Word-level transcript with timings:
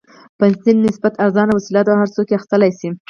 پنسل 0.39 0.77
نسبتاً 0.87 1.19
ارزانه 1.23 1.53
وسیله 1.57 1.81
ده 1.85 1.89
او 1.91 1.99
هر 2.01 2.09
څوک 2.15 2.27
یې 2.29 2.35
اخیستلای 2.37 2.71
شي. 2.79 2.89